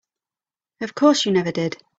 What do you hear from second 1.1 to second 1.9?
you never did.